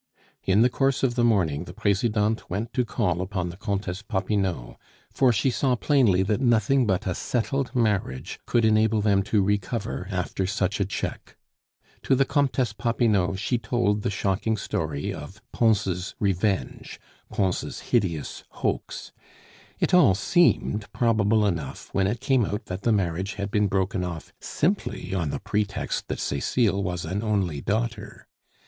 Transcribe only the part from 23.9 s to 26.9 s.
off simply on the pretext that Cecile